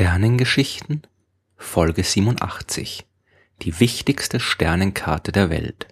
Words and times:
Sternengeschichten 0.00 1.02
Folge 1.58 2.02
87 2.02 3.06
Die 3.60 3.80
wichtigste 3.80 4.40
Sternenkarte 4.40 5.30
der 5.30 5.50
Welt. 5.50 5.88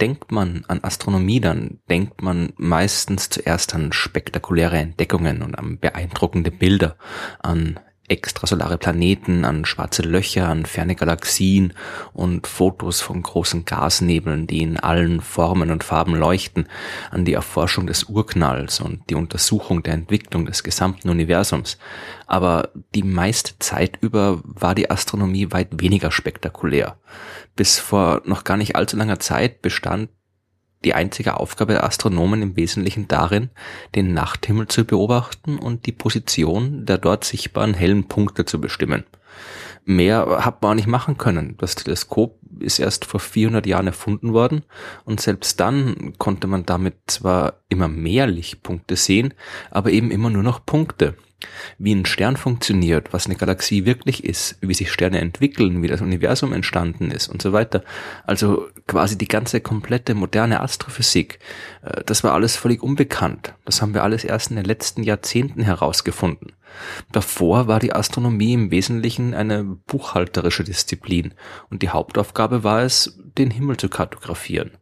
Denkt 0.00 0.32
man 0.32 0.64
an 0.66 0.82
Astronomie, 0.82 1.40
dann 1.40 1.78
denkt 1.88 2.22
man 2.22 2.52
meistens 2.56 3.30
zuerst 3.30 3.72
an 3.76 3.92
spektakuläre 3.92 4.78
Entdeckungen 4.78 5.42
und 5.42 5.56
an 5.56 5.78
beeindruckende 5.78 6.50
Bilder, 6.50 6.96
an 7.38 7.78
extrasolare 8.08 8.78
Planeten, 8.78 9.44
an 9.44 9.64
schwarze 9.64 10.02
Löcher, 10.02 10.48
an 10.48 10.66
ferne 10.66 10.94
Galaxien 10.94 11.74
und 12.12 12.46
Fotos 12.46 13.00
von 13.00 13.22
großen 13.22 13.64
Gasnebeln, 13.64 14.46
die 14.46 14.62
in 14.62 14.78
allen 14.78 15.20
Formen 15.20 15.70
und 15.70 15.84
Farben 15.84 16.14
leuchten, 16.14 16.68
an 17.10 17.24
die 17.24 17.34
Erforschung 17.34 17.86
des 17.86 18.04
Urknalls 18.04 18.80
und 18.80 19.08
die 19.10 19.14
Untersuchung 19.14 19.82
der 19.82 19.94
Entwicklung 19.94 20.46
des 20.46 20.62
gesamten 20.62 21.08
Universums. 21.08 21.78
Aber 22.26 22.70
die 22.94 23.02
meiste 23.02 23.58
Zeit 23.58 23.98
über 24.00 24.40
war 24.44 24.74
die 24.74 24.90
Astronomie 24.90 25.50
weit 25.50 25.80
weniger 25.80 26.10
spektakulär. 26.10 26.98
Bis 27.56 27.78
vor 27.78 28.22
noch 28.24 28.44
gar 28.44 28.56
nicht 28.56 28.76
allzu 28.76 28.96
langer 28.96 29.18
Zeit 29.18 29.62
bestand 29.62 30.10
die 30.84 30.94
einzige 30.94 31.38
Aufgabe 31.38 31.72
der 31.72 31.84
Astronomen 31.84 32.42
im 32.42 32.56
Wesentlichen 32.56 33.08
darin, 33.08 33.50
den 33.94 34.14
Nachthimmel 34.14 34.68
zu 34.68 34.84
beobachten 34.84 35.58
und 35.58 35.86
die 35.86 35.92
Position 35.92 36.86
der 36.86 36.98
dort 36.98 37.24
sichtbaren 37.24 37.74
hellen 37.74 38.08
Punkte 38.08 38.44
zu 38.44 38.60
bestimmen. 38.60 39.04
Mehr 39.84 40.44
hat 40.44 40.60
man 40.60 40.72
auch 40.72 40.74
nicht 40.74 40.86
machen 40.86 41.16
können. 41.16 41.56
Das 41.58 41.74
Teleskop 41.74 42.38
ist 42.60 42.78
erst 42.78 43.04
vor 43.04 43.20
400 43.20 43.66
Jahren 43.66 43.86
erfunden 43.86 44.32
worden 44.32 44.64
und 45.04 45.20
selbst 45.20 45.58
dann 45.60 46.14
konnte 46.18 46.46
man 46.46 46.66
damit 46.66 46.94
zwar 47.06 47.54
immer 47.68 47.88
mehr 47.88 48.26
Lichtpunkte 48.26 48.96
sehen, 48.96 49.34
aber 49.70 49.90
eben 49.90 50.10
immer 50.10 50.30
nur 50.30 50.42
noch 50.42 50.64
Punkte 50.64 51.14
wie 51.78 51.94
ein 51.94 52.04
Stern 52.04 52.36
funktioniert, 52.36 53.12
was 53.12 53.26
eine 53.26 53.36
Galaxie 53.36 53.84
wirklich 53.84 54.24
ist, 54.24 54.58
wie 54.60 54.74
sich 54.74 54.90
Sterne 54.90 55.20
entwickeln, 55.20 55.82
wie 55.82 55.86
das 55.86 56.00
Universum 56.00 56.52
entstanden 56.52 57.10
ist 57.10 57.28
und 57.28 57.40
so 57.40 57.52
weiter. 57.52 57.84
Also 58.26 58.68
quasi 58.86 59.16
die 59.16 59.28
ganze 59.28 59.60
komplette 59.60 60.14
moderne 60.14 60.60
Astrophysik, 60.60 61.38
äh, 61.82 62.02
das 62.04 62.24
war 62.24 62.32
alles 62.32 62.56
völlig 62.56 62.82
unbekannt. 62.82 63.54
Das 63.64 63.80
haben 63.80 63.94
wir 63.94 64.02
alles 64.02 64.24
erst 64.24 64.50
in 64.50 64.56
den 64.56 64.64
letzten 64.64 65.04
Jahrzehnten 65.04 65.62
herausgefunden. 65.62 66.52
Davor 67.12 67.68
war 67.68 67.78
die 67.78 67.92
Astronomie 67.92 68.52
im 68.52 68.70
Wesentlichen 68.70 69.34
eine 69.34 69.64
buchhalterische 69.64 70.64
Disziplin 70.64 71.34
und 71.70 71.82
die 71.82 71.90
Hauptaufgabe 71.90 72.64
war 72.64 72.82
es, 72.82 73.16
den 73.38 73.50
Himmel 73.50 73.76
zu 73.76 73.88
kartografieren. 73.88 74.72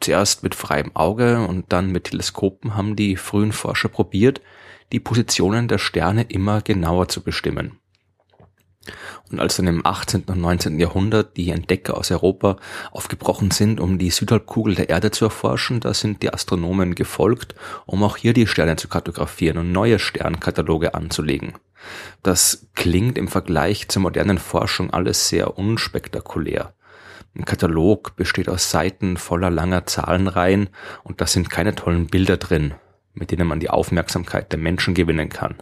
Zuerst 0.00 0.42
mit 0.42 0.54
freiem 0.54 0.90
Auge 0.94 1.46
und 1.46 1.72
dann 1.72 1.92
mit 1.92 2.04
Teleskopen 2.04 2.74
haben 2.74 2.96
die 2.96 3.16
frühen 3.16 3.52
Forscher 3.52 3.88
probiert, 3.88 4.40
die 4.92 5.00
Positionen 5.00 5.68
der 5.68 5.78
Sterne 5.78 6.22
immer 6.22 6.60
genauer 6.60 7.08
zu 7.08 7.22
bestimmen. 7.22 7.78
Und 9.30 9.40
als 9.40 9.56
dann 9.56 9.66
im 9.66 9.86
18. 9.86 10.24
und 10.24 10.40
19. 10.40 10.78
Jahrhundert 10.78 11.36
die 11.36 11.50
Entdecker 11.50 11.96
aus 11.96 12.10
Europa 12.10 12.56
aufgebrochen 12.90 13.50
sind, 13.50 13.80
um 13.80 13.96
die 13.96 14.10
Südhalbkugel 14.10 14.74
der 14.74 14.90
Erde 14.90 15.10
zu 15.10 15.24
erforschen, 15.24 15.80
da 15.80 15.94
sind 15.94 16.22
die 16.22 16.32
Astronomen 16.32 16.94
gefolgt, 16.94 17.54
um 17.86 18.02
auch 18.02 18.16
hier 18.16 18.32
die 18.32 18.46
Sterne 18.46 18.76
zu 18.76 18.88
kartografieren 18.88 19.58
und 19.58 19.72
neue 19.72 19.98
Sternkataloge 19.98 20.94
anzulegen. 20.94 21.54
Das 22.22 22.66
klingt 22.74 23.16
im 23.16 23.28
Vergleich 23.28 23.88
zur 23.88 24.02
modernen 24.02 24.38
Forschung 24.38 24.92
alles 24.92 25.28
sehr 25.28 25.58
unspektakulär. 25.58 26.74
Ein 27.34 27.46
Katalog 27.46 28.14
besteht 28.16 28.48
aus 28.48 28.70
Seiten 28.70 29.16
voller 29.16 29.50
langer 29.50 29.86
Zahlenreihen 29.86 30.68
und 31.02 31.20
da 31.20 31.26
sind 31.26 31.48
keine 31.48 31.74
tollen 31.74 32.08
Bilder 32.08 32.36
drin, 32.36 32.74
mit 33.14 33.30
denen 33.30 33.46
man 33.46 33.60
die 33.60 33.70
Aufmerksamkeit 33.70 34.52
der 34.52 34.58
Menschen 34.58 34.94
gewinnen 34.94 35.28
kann. 35.28 35.56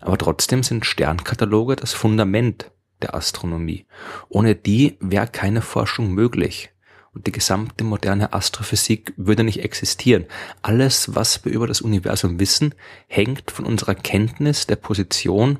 Aber 0.00 0.18
trotzdem 0.18 0.62
sind 0.62 0.86
Sternkataloge 0.86 1.76
das 1.76 1.92
Fundament 1.92 2.70
der 3.02 3.14
Astronomie. 3.14 3.86
Ohne 4.28 4.54
die 4.54 4.96
wäre 5.00 5.26
keine 5.26 5.62
Forschung 5.62 6.12
möglich. 6.12 6.70
Und 7.12 7.26
die 7.26 7.32
gesamte 7.32 7.84
moderne 7.84 8.32
Astrophysik 8.32 9.12
würde 9.16 9.42
nicht 9.42 9.62
existieren. 9.62 10.26
Alles, 10.62 11.14
was 11.14 11.44
wir 11.44 11.52
über 11.52 11.66
das 11.66 11.80
Universum 11.80 12.38
wissen, 12.38 12.74
hängt 13.08 13.50
von 13.50 13.64
unserer 13.64 13.94
Kenntnis 13.94 14.66
der 14.66 14.76
Position 14.76 15.58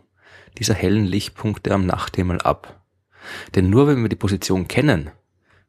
dieser 0.58 0.74
hellen 0.74 1.04
Lichtpunkte 1.04 1.72
am 1.72 1.86
Nachthimmel 1.86 2.40
ab. 2.42 2.84
Denn 3.54 3.70
nur 3.70 3.86
wenn 3.86 4.02
wir 4.02 4.08
die 4.08 4.16
Position 4.16 4.68
kennen, 4.68 5.10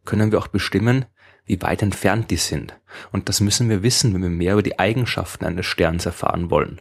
können 0.06 0.31
wir 0.31 0.40
auch 0.40 0.48
bestimmen, 0.48 1.06
wie 1.50 1.62
weit 1.64 1.82
entfernt 1.82 2.30
die 2.30 2.38
sind. 2.38 2.80
Und 3.12 3.28
das 3.28 3.42
müssen 3.42 3.70
wir 3.70 3.82
wissen, 3.82 4.14
wenn 4.14 4.22
wir 4.22 4.30
mehr 4.30 4.54
über 4.54 4.62
die 4.62 4.78
Eigenschaften 4.78 5.46
eines 5.46 5.66
Sterns 5.66 6.06
erfahren 6.06 6.52
wollen. 6.52 6.80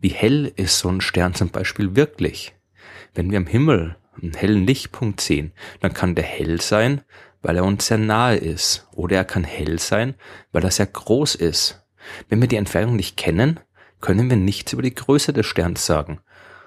Wie 0.00 0.08
hell 0.08 0.50
ist 0.56 0.78
so 0.78 0.88
ein 0.88 1.02
Stern 1.02 1.34
zum 1.34 1.50
Beispiel 1.50 1.94
wirklich? 1.94 2.54
Wenn 3.14 3.30
wir 3.30 3.36
am 3.36 3.46
Himmel 3.46 3.96
einen 4.20 4.32
hellen 4.32 4.66
Lichtpunkt 4.66 5.20
sehen, 5.20 5.52
dann 5.80 5.92
kann 5.92 6.14
der 6.14 6.24
hell 6.24 6.62
sein, 6.62 7.02
weil 7.42 7.58
er 7.58 7.64
uns 7.64 7.88
sehr 7.88 7.98
nahe 7.98 8.36
ist. 8.36 8.88
Oder 8.92 9.16
er 9.16 9.24
kann 9.26 9.44
hell 9.44 9.78
sein, 9.78 10.14
weil 10.50 10.64
er 10.64 10.70
sehr 10.70 10.86
groß 10.86 11.34
ist. 11.34 11.86
Wenn 12.30 12.40
wir 12.40 12.48
die 12.48 12.56
Entfernung 12.56 12.96
nicht 12.96 13.18
kennen, 13.18 13.60
können 14.00 14.30
wir 14.30 14.38
nichts 14.38 14.72
über 14.72 14.82
die 14.82 14.94
Größe 14.94 15.34
des 15.34 15.44
Sterns 15.44 15.84
sagen. 15.84 16.20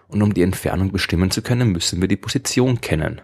Und 0.07 0.21
um 0.21 0.35
die 0.35 0.43
Entfernung 0.43 0.91
bestimmen 0.91 1.31
zu 1.31 1.41
können, 1.41 1.71
müssen 1.71 1.99
wir 1.99 2.07
die 2.07 2.15
Position 2.15 2.79
kennen. 2.79 3.21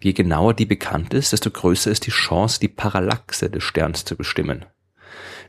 Je 0.00 0.12
genauer 0.12 0.54
die 0.54 0.66
bekannt 0.66 1.14
ist, 1.14 1.32
desto 1.32 1.50
größer 1.50 1.90
ist 1.90 2.06
die 2.06 2.10
Chance, 2.10 2.60
die 2.60 2.68
Parallaxe 2.68 3.48
des 3.50 3.64
Sterns 3.64 4.04
zu 4.04 4.16
bestimmen. 4.16 4.66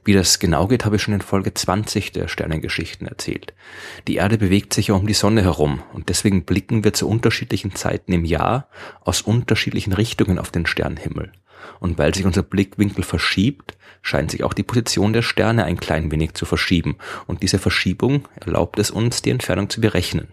Wie 0.03 0.13
das 0.13 0.39
genau 0.39 0.67
geht, 0.67 0.85
habe 0.85 0.95
ich 0.95 1.01
schon 1.01 1.13
in 1.13 1.21
Folge 1.21 1.53
20 1.53 2.13
der 2.13 2.29
Sternengeschichten 2.29 3.07
erzählt. 3.07 3.53
Die 4.07 4.15
Erde 4.15 4.37
bewegt 4.37 4.73
sich 4.73 4.87
ja 4.87 4.95
um 4.95 5.05
die 5.05 5.13
Sonne 5.13 5.43
herum 5.43 5.83
und 5.93 6.07
deswegen 6.07 6.45
blicken 6.45 6.85
wir 6.85 6.93
zu 6.93 7.09
unterschiedlichen 7.09 7.75
Zeiten 7.75 8.13
im 8.13 8.23
Jahr 8.23 8.69
aus 9.01 9.21
unterschiedlichen 9.21 9.91
Richtungen 9.91 10.39
auf 10.39 10.49
den 10.49 10.65
Sternenhimmel. 10.65 11.33
Und 11.81 11.97
weil 11.97 12.15
sich 12.15 12.25
unser 12.25 12.43
Blickwinkel 12.43 13.03
verschiebt, 13.03 13.77
scheint 14.01 14.31
sich 14.31 14.43
auch 14.43 14.53
die 14.53 14.63
Position 14.63 15.11
der 15.11 15.23
Sterne 15.23 15.65
ein 15.65 15.77
klein 15.77 16.09
wenig 16.09 16.35
zu 16.35 16.45
verschieben 16.45 16.97
und 17.25 17.43
diese 17.43 17.59
Verschiebung 17.59 18.29
erlaubt 18.39 18.79
es 18.79 18.91
uns, 18.91 19.21
die 19.21 19.31
Entfernung 19.31 19.69
zu 19.69 19.81
berechnen. 19.81 20.29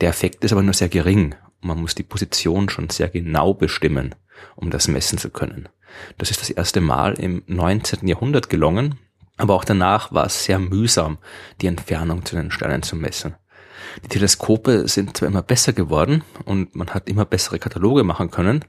Der 0.00 0.08
Effekt 0.08 0.44
ist 0.44 0.52
aber 0.52 0.62
nur 0.62 0.74
sehr 0.74 0.88
gering 0.88 1.34
man 1.62 1.80
muss 1.80 1.94
die 1.94 2.02
Position 2.02 2.68
schon 2.68 2.90
sehr 2.90 3.08
genau 3.08 3.54
bestimmen, 3.54 4.14
um 4.56 4.70
das 4.70 4.88
messen 4.88 5.18
zu 5.18 5.30
können. 5.30 5.68
Das 6.18 6.30
ist 6.30 6.40
das 6.40 6.50
erste 6.50 6.80
Mal 6.80 7.14
im 7.14 7.42
19. 7.46 8.06
Jahrhundert 8.06 8.48
gelungen, 8.48 8.98
aber 9.36 9.54
auch 9.54 9.64
danach 9.64 10.12
war 10.12 10.26
es 10.26 10.44
sehr 10.44 10.58
mühsam, 10.58 11.18
die 11.60 11.66
Entfernung 11.66 12.24
zu 12.24 12.36
den 12.36 12.50
Sternen 12.50 12.82
zu 12.82 12.96
messen. 12.96 13.34
Die 14.04 14.08
Teleskope 14.08 14.88
sind 14.88 15.16
zwar 15.16 15.28
immer 15.28 15.42
besser 15.42 15.72
geworden 15.72 16.22
und 16.44 16.74
man 16.74 16.90
hat 16.90 17.08
immer 17.08 17.24
bessere 17.24 17.58
Kataloge 17.58 18.04
machen 18.04 18.30
können, 18.30 18.64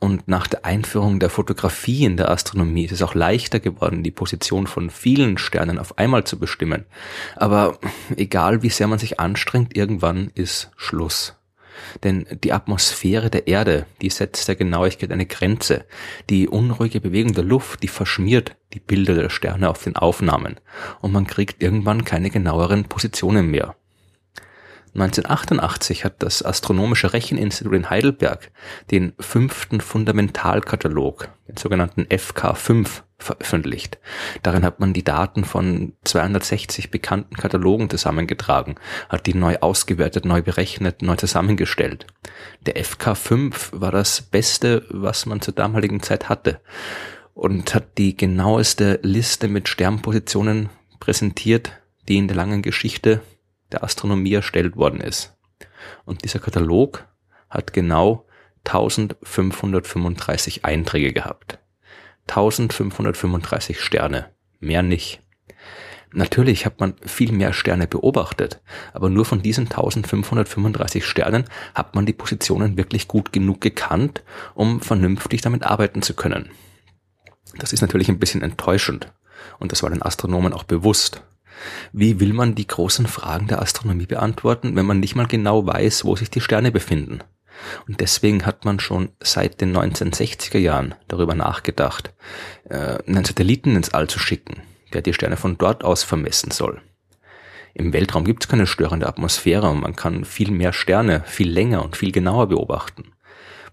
und 0.00 0.28
nach 0.28 0.46
der 0.46 0.64
Einführung 0.64 1.18
der 1.18 1.28
Fotografie 1.28 2.04
in 2.04 2.16
der 2.16 2.30
Astronomie 2.30 2.84
ist 2.84 2.92
es 2.92 3.02
auch 3.02 3.14
leichter 3.14 3.58
geworden, 3.58 4.04
die 4.04 4.12
Position 4.12 4.68
von 4.68 4.90
vielen 4.90 5.38
Sternen 5.38 5.78
auf 5.78 5.98
einmal 5.98 6.22
zu 6.22 6.38
bestimmen. 6.38 6.84
Aber 7.34 7.78
egal 8.16 8.62
wie 8.62 8.70
sehr 8.70 8.86
man 8.86 9.00
sich 9.00 9.18
anstrengt, 9.18 9.76
irgendwann 9.76 10.30
ist 10.34 10.70
Schluss. 10.76 11.37
Denn 12.04 12.26
die 12.44 12.52
Atmosphäre 12.52 13.30
der 13.30 13.46
Erde, 13.46 13.86
die 14.00 14.10
setzt 14.10 14.48
der 14.48 14.56
Genauigkeit 14.56 15.10
eine 15.10 15.26
Grenze. 15.26 15.84
Die 16.30 16.48
unruhige 16.48 17.00
Bewegung 17.00 17.32
der 17.34 17.44
Luft, 17.44 17.82
die 17.82 17.88
verschmiert 17.88 18.56
die 18.74 18.80
Bilder 18.80 19.14
der 19.14 19.30
Sterne 19.30 19.68
auf 19.68 19.84
den 19.84 19.96
Aufnahmen. 19.96 20.60
Und 21.00 21.12
man 21.12 21.26
kriegt 21.26 21.62
irgendwann 21.62 22.04
keine 22.04 22.30
genaueren 22.30 22.84
Positionen 22.84 23.50
mehr. 23.50 23.74
1988 24.94 26.04
hat 26.04 26.22
das 26.22 26.44
Astronomische 26.44 27.12
Recheninstitut 27.12 27.74
in 27.74 27.90
Heidelberg 27.90 28.50
den 28.90 29.12
fünften 29.20 29.80
Fundamentalkatalog, 29.80 31.28
den 31.46 31.56
sogenannten 31.56 32.02
FK5, 32.04 33.02
veröffentlicht. 33.18 33.98
Darin 34.42 34.64
hat 34.64 34.80
man 34.80 34.92
die 34.92 35.04
Daten 35.04 35.44
von 35.44 35.94
260 36.04 36.90
bekannten 36.90 37.36
Katalogen 37.36 37.90
zusammengetragen, 37.90 38.76
hat 39.08 39.26
die 39.26 39.34
neu 39.34 39.56
ausgewertet, 39.60 40.24
neu 40.24 40.42
berechnet, 40.42 41.02
neu 41.02 41.16
zusammengestellt. 41.16 42.06
Der 42.66 42.76
FK5 42.76 43.80
war 43.80 43.90
das 43.90 44.22
Beste, 44.22 44.86
was 44.90 45.26
man 45.26 45.40
zur 45.40 45.54
damaligen 45.54 46.02
Zeit 46.02 46.28
hatte 46.28 46.60
und 47.34 47.74
hat 47.74 47.98
die 47.98 48.16
genaueste 48.16 49.00
Liste 49.02 49.48
mit 49.48 49.68
Sternpositionen 49.68 50.68
präsentiert, 51.00 51.72
die 52.08 52.16
in 52.16 52.28
der 52.28 52.36
langen 52.36 52.62
Geschichte 52.62 53.20
der 53.72 53.84
Astronomie 53.84 54.34
erstellt 54.34 54.76
worden 54.76 55.00
ist. 55.00 55.36
Und 56.04 56.24
dieser 56.24 56.38
Katalog 56.38 57.06
hat 57.50 57.72
genau 57.72 58.26
1535 58.64 60.64
Einträge 60.64 61.12
gehabt. 61.12 61.58
1535 62.28 63.80
Sterne, 63.80 64.30
mehr 64.60 64.82
nicht. 64.82 65.22
Natürlich 66.12 66.64
hat 66.64 66.80
man 66.80 66.94
viel 67.04 67.32
mehr 67.32 67.52
Sterne 67.52 67.86
beobachtet, 67.86 68.62
aber 68.94 69.10
nur 69.10 69.26
von 69.26 69.42
diesen 69.42 69.64
1535 69.64 71.04
Sternen 71.04 71.44
hat 71.74 71.94
man 71.94 72.06
die 72.06 72.14
Positionen 72.14 72.78
wirklich 72.78 73.08
gut 73.08 73.32
genug 73.32 73.60
gekannt, 73.60 74.22
um 74.54 74.80
vernünftig 74.80 75.42
damit 75.42 75.64
arbeiten 75.64 76.00
zu 76.00 76.14
können. 76.14 76.50
Das 77.58 77.72
ist 77.72 77.82
natürlich 77.82 78.08
ein 78.08 78.18
bisschen 78.18 78.42
enttäuschend 78.42 79.12
und 79.58 79.72
das 79.72 79.82
war 79.82 79.90
den 79.90 80.02
Astronomen 80.02 80.52
auch 80.52 80.64
bewusst. 80.64 81.22
Wie 81.92 82.20
will 82.20 82.32
man 82.32 82.54
die 82.54 82.66
großen 82.66 83.06
Fragen 83.06 83.48
der 83.48 83.60
Astronomie 83.60 84.06
beantworten, 84.06 84.76
wenn 84.76 84.86
man 84.86 85.00
nicht 85.00 85.16
mal 85.16 85.26
genau 85.26 85.66
weiß, 85.66 86.04
wo 86.04 86.16
sich 86.16 86.30
die 86.30 86.40
Sterne 86.40 86.70
befinden? 86.70 87.20
Und 87.86 88.00
deswegen 88.00 88.46
hat 88.46 88.64
man 88.64 88.80
schon 88.80 89.10
seit 89.20 89.60
den 89.60 89.76
1960er 89.76 90.58
Jahren 90.58 90.94
darüber 91.08 91.34
nachgedacht, 91.34 92.12
äh, 92.68 92.98
einen 93.06 93.24
Satelliten 93.24 93.76
ins 93.76 93.92
All 93.94 94.08
zu 94.08 94.18
schicken, 94.18 94.62
der 94.92 95.02
die 95.02 95.14
Sterne 95.14 95.36
von 95.36 95.58
dort 95.58 95.84
aus 95.84 96.02
vermessen 96.02 96.50
soll. 96.50 96.80
Im 97.74 97.92
Weltraum 97.92 98.24
gibt 98.24 98.44
es 98.44 98.48
keine 98.48 98.66
störende 98.66 99.06
Atmosphäre 99.06 99.70
und 99.70 99.80
man 99.80 99.94
kann 99.94 100.24
viel 100.24 100.50
mehr 100.50 100.72
Sterne 100.72 101.22
viel 101.26 101.50
länger 101.50 101.84
und 101.84 101.96
viel 101.96 102.12
genauer 102.12 102.48
beobachten. 102.48 103.12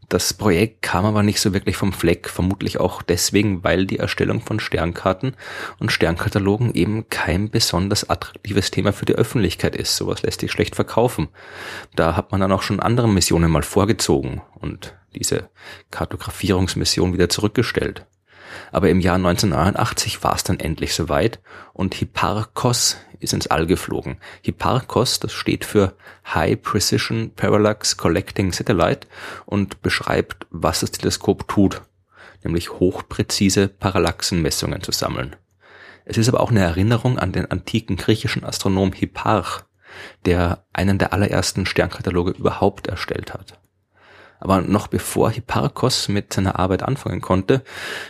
Das 0.09 0.33
Projekt 0.33 0.83
kam 0.83 1.03
aber 1.05 1.23
nicht 1.23 1.39
so 1.39 1.53
wirklich 1.53 1.77
vom 1.77 1.91
Fleck, 1.91 2.29
vermutlich 2.29 2.79
auch 2.79 3.01
deswegen, 3.01 3.63
weil 3.63 3.87
die 3.87 3.97
Erstellung 3.97 4.41
von 4.41 4.59
Sternkarten 4.59 5.35
und 5.79 5.91
Sternkatalogen 5.91 6.73
eben 6.75 7.09
kein 7.09 7.49
besonders 7.49 8.09
attraktives 8.09 8.69
Thema 8.69 8.93
für 8.93 9.05
die 9.05 9.15
Öffentlichkeit 9.15 9.75
ist. 9.75 9.97
Sowas 9.97 10.21
lässt 10.21 10.41
sich 10.41 10.51
schlecht 10.51 10.75
verkaufen. 10.75 11.29
Da 11.95 12.15
hat 12.15 12.31
man 12.31 12.41
dann 12.41 12.51
auch 12.51 12.61
schon 12.61 12.79
andere 12.79 13.09
Missionen 13.09 13.51
mal 13.51 13.63
vorgezogen 13.63 14.41
und 14.59 14.95
diese 15.15 15.49
Kartografierungsmission 15.89 17.13
wieder 17.13 17.29
zurückgestellt. 17.29 18.05
Aber 18.71 18.89
im 18.89 18.99
Jahr 18.99 19.15
1989 19.15 20.23
war 20.23 20.35
es 20.35 20.43
dann 20.43 20.59
endlich 20.59 20.93
soweit 20.93 21.39
und 21.73 21.95
Hipparcos 21.95 22.97
ist 23.19 23.33
ins 23.33 23.47
All 23.47 23.65
geflogen. 23.65 24.17
Hipparcos, 24.41 25.19
das 25.19 25.33
steht 25.33 25.65
für 25.65 25.95
High 26.33 26.61
Precision 26.61 27.31
Parallax 27.35 27.97
Collecting 27.97 28.51
Satellite 28.51 29.07
und 29.45 29.81
beschreibt, 29.81 30.47
was 30.49 30.81
das 30.81 30.91
Teleskop 30.91 31.47
tut, 31.47 31.81
nämlich 32.43 32.71
hochpräzise 32.71 33.67
Parallaxenmessungen 33.67 34.81
zu 34.81 34.91
sammeln. 34.91 35.35
Es 36.05 36.17
ist 36.17 36.29
aber 36.29 36.39
auch 36.39 36.51
eine 36.51 36.61
Erinnerung 36.61 37.17
an 37.17 37.31
den 37.31 37.49
antiken 37.49 37.95
griechischen 37.95 38.43
Astronom 38.43 38.93
Hipparch, 38.93 39.63
der 40.25 40.65
einen 40.71 40.97
der 40.97 41.13
allerersten 41.13 41.65
Sternkataloge 41.65 42.31
überhaupt 42.31 42.87
erstellt 42.87 43.33
hat. 43.33 43.59
Aber 44.45 44.61
noch 44.61 44.85
bevor 44.85 45.31
Hipparchos 45.31 46.07
mit 46.07 46.31
seiner 46.31 46.59
Arbeit 46.59 46.83
anfangen 46.83 47.19
konnte, 47.19 47.63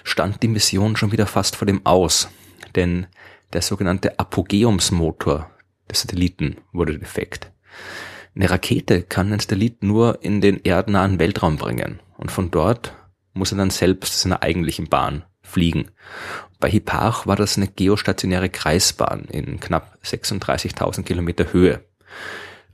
stand 0.03 0.43
die 0.43 0.49
Mission 0.49 0.97
schon 0.97 1.13
wieder 1.13 1.27
fast 1.27 1.55
vor 1.55 1.65
dem 1.65 1.85
Aus. 1.85 2.27
Denn 2.75 3.07
der 3.53 3.61
sogenannte 3.61 4.19
Apogeumsmotor 4.19 5.49
des 5.89 6.01
Satelliten 6.01 6.57
wurde 6.73 6.99
defekt. 6.99 7.53
Eine 8.35 8.49
Rakete 8.49 9.03
kann 9.03 9.27
einen 9.27 9.39
Satellit 9.39 9.81
nur 9.81 10.21
in 10.23 10.41
den 10.41 10.61
erdnahen 10.61 11.19
Weltraum 11.19 11.55
bringen 11.55 12.01
und 12.17 12.31
von 12.31 12.51
dort 12.51 12.93
muss 13.31 13.53
er 13.53 13.57
dann 13.57 13.69
selbst 13.69 14.19
seiner 14.19 14.43
eigentlichen 14.43 14.89
Bahn 14.89 15.23
fliegen. 15.41 15.91
Bei 16.59 16.69
Hipparch 16.69 17.27
war 17.27 17.37
das 17.37 17.55
eine 17.55 17.69
geostationäre 17.69 18.49
Kreisbahn 18.49 19.23
in 19.31 19.61
knapp 19.61 19.97
36.000 20.03 21.03
Kilometer 21.03 21.53
Höhe. 21.53 21.85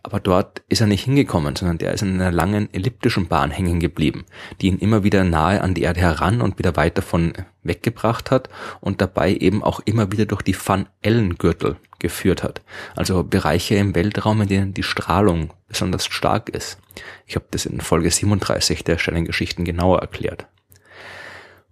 Aber 0.03 0.19
dort 0.19 0.63
ist 0.67 0.81
er 0.81 0.87
nicht 0.87 1.05
hingekommen, 1.05 1.55
sondern 1.55 1.77
der 1.77 1.93
ist 1.93 2.01
in 2.01 2.19
einer 2.19 2.31
langen 2.31 2.73
elliptischen 2.73 3.27
Bahn 3.27 3.51
hängen 3.51 3.79
geblieben, 3.79 4.25
die 4.59 4.67
ihn 4.67 4.79
immer 4.79 5.03
wieder 5.03 5.23
nahe 5.23 5.61
an 5.61 5.75
die 5.75 5.83
Erde 5.83 6.01
heran 6.01 6.41
und 6.41 6.57
wieder 6.57 6.75
weit 6.75 6.97
davon 6.97 7.33
weggebracht 7.63 8.31
hat 8.31 8.49
und 8.79 8.99
dabei 9.01 9.35
eben 9.35 9.63
auch 9.63 9.79
immer 9.85 10.11
wieder 10.11 10.25
durch 10.25 10.41
die 10.41 10.55
Van 10.55 10.87
Allen-Gürtel 11.05 11.77
geführt 11.99 12.41
hat. 12.41 12.61
Also 12.95 13.23
Bereiche 13.23 13.75
im 13.75 13.93
Weltraum, 13.93 14.41
in 14.41 14.47
denen 14.47 14.73
die 14.73 14.83
Strahlung 14.83 15.53
besonders 15.67 16.07
stark 16.07 16.49
ist. 16.49 16.79
Ich 17.27 17.35
habe 17.35 17.45
das 17.51 17.67
in 17.67 17.79
Folge 17.79 18.09
37 18.09 18.83
der 18.83 18.97
Stellengeschichten 18.97 19.65
genauer 19.65 19.99
erklärt. 19.99 20.47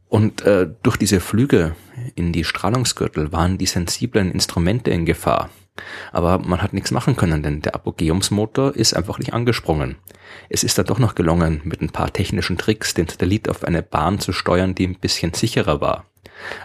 Und 0.08 0.42
äh, 0.42 0.68
durch 0.82 0.98
diese 0.98 1.20
Flüge 1.20 1.76
in 2.16 2.32
die 2.32 2.44
Strahlungsgürtel 2.44 3.32
waren 3.32 3.58
die 3.58 3.68
sensiblen 3.68 4.32
Instrumente 4.32 4.90
in 4.92 5.06
Gefahr, 5.06 5.50
aber 6.12 6.40
man 6.40 6.62
hat 6.62 6.74
nichts 6.74 6.92
machen 6.92 7.16
können, 7.16 7.44
denn 7.44 7.62
der 7.62 7.76
Apogeumsmotor 7.76 8.76
ist 8.76 8.94
einfach 8.94 9.20
nicht 9.20 9.34
angesprungen. 9.34 9.96
Es 10.50 10.64
ist 10.64 10.78
da 10.78 10.84
doch 10.84 11.00
noch 11.00 11.16
gelungen, 11.16 11.62
mit 11.64 11.82
ein 11.82 11.90
paar 11.90 12.12
technischen 12.12 12.58
Tricks 12.58 12.94
den 12.94 13.08
Satellit 13.08 13.50
auf 13.50 13.64
eine 13.64 13.82
Bahn 13.82 14.20
zu 14.20 14.34
steuern, 14.34 14.76
die 14.76 14.88
ein 14.88 15.00
bisschen 15.00 15.34
sicherer 15.34 15.82
war. 15.82 16.06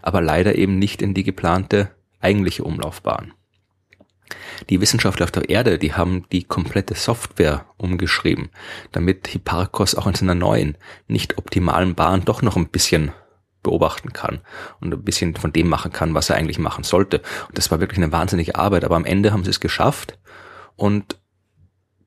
Aber 0.02 0.20
leider 0.20 0.56
eben 0.56 0.78
nicht 0.78 1.02
in 1.02 1.14
die 1.14 1.24
geplante 1.24 1.90
eigentliche 2.20 2.64
Umlaufbahn. 2.64 3.32
Die 4.70 4.80
Wissenschaftler 4.80 5.24
auf 5.24 5.30
der 5.30 5.48
Erde, 5.50 5.78
die 5.78 5.92
haben 5.92 6.24
die 6.32 6.44
komplette 6.44 6.94
Software 6.94 7.66
umgeschrieben, 7.76 8.48
damit 8.92 9.28
Hipparchos 9.28 9.94
auch 9.94 10.06
in 10.06 10.14
seiner 10.14 10.34
neuen, 10.34 10.78
nicht 11.06 11.38
optimalen 11.38 11.94
Bahn 11.94 12.24
doch 12.24 12.40
noch 12.40 12.56
ein 12.56 12.68
bisschen 12.68 13.12
beobachten 13.64 14.12
kann 14.12 14.40
und 14.80 14.94
ein 14.94 15.02
bisschen 15.02 15.34
von 15.34 15.52
dem 15.52 15.68
machen 15.68 15.92
kann, 15.92 16.14
was 16.14 16.30
er 16.30 16.36
eigentlich 16.36 16.60
machen 16.60 16.84
sollte. 16.84 17.18
Und 17.48 17.58
das 17.58 17.72
war 17.72 17.80
wirklich 17.80 17.98
eine 17.98 18.12
wahnsinnige 18.12 18.54
Arbeit, 18.54 18.84
aber 18.84 18.94
am 18.94 19.04
Ende 19.04 19.32
haben 19.32 19.42
sie 19.42 19.50
es 19.50 19.58
geschafft 19.58 20.16
und 20.76 21.18